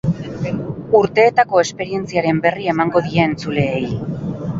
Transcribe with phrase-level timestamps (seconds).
[0.99, 3.85] Urteetako esperientziaren berri emango die entzuleei.